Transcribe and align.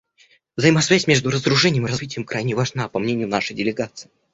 Взаимосвязь 0.55 1.05
между 1.05 1.29
разоружением 1.29 1.85
и 1.85 1.89
развитием 1.91 2.25
крайне 2.25 2.55
важна, 2.55 2.89
по 2.89 2.97
мнению 2.97 3.27
нашей 3.27 3.53
делегации. 3.55 4.09